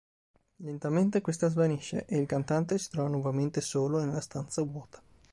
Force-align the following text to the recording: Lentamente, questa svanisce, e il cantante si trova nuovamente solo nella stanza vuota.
Lentamente, 0.55 1.21
questa 1.21 1.47
svanisce, 1.47 2.05
e 2.07 2.17
il 2.17 2.25
cantante 2.25 2.79
si 2.79 2.89
trova 2.89 3.07
nuovamente 3.07 3.61
solo 3.61 4.03
nella 4.03 4.19
stanza 4.19 4.63
vuota. 4.63 4.99